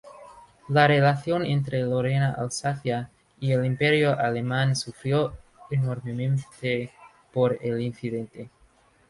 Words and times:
La 0.67 0.87
relación 0.87 1.45
entre 1.45 1.83
Lorena-Alsacia 1.83 3.11
y 3.39 3.51
el 3.51 3.63
imperio 3.67 4.17
alemán 4.17 4.75
sufrió 4.75 5.37
enormemente 5.69 6.91
por 7.31 7.59
el 7.61 7.81
incidente. 7.81 8.49